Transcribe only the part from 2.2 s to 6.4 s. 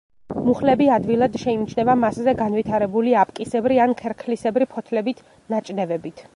განვითარებული აპკისებრი ან ქერქლისებრი ფოთლებით, ნაჭდევებით.